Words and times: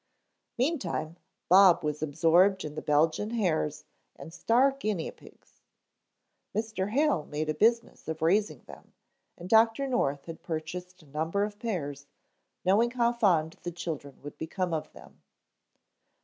Meantime 0.57 1.15
Bob 1.47 1.83
was 1.83 2.01
absorbed 2.01 2.65
in 2.65 2.73
the 2.73 2.81
Belgian 2.81 3.29
hares 3.29 3.85
and 4.15 4.33
star 4.33 4.71
guinea 4.71 5.11
pigs. 5.11 5.61
Mr. 6.55 6.89
Hale 6.89 7.25
made 7.27 7.49
a 7.49 7.53
business 7.53 8.07
of 8.07 8.23
raising 8.23 8.61
them 8.63 8.93
and 9.37 9.47
Dr. 9.47 9.85
North 9.87 10.25
had 10.25 10.41
purchased 10.41 11.03
a 11.03 11.05
number 11.05 11.43
of 11.43 11.59
pairs, 11.59 12.07
knowing 12.65 12.89
how 12.89 13.13
fond 13.13 13.57
the 13.61 13.71
children 13.71 14.17
would 14.23 14.39
become 14.39 14.73
of 14.73 14.91
them. 14.93 15.21